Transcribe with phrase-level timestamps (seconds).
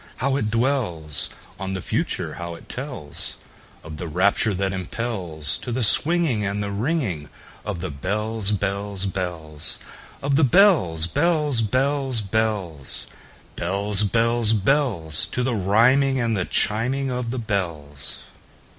[0.15, 2.33] How it dwellsOn the Future!
[2.33, 3.35] how it tellsOf
[3.97, 7.29] the rapture that impelsTo the swinging and the ringingOf
[7.81, 9.77] the bells, bells, bells,
[10.23, 13.05] Of the bells, bells, bells, bells,
[13.55, 18.23] Bells, bells, bells—To the rhyming and the chiming of the bells!